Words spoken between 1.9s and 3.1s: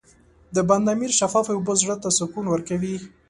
ته سکون ورکوي.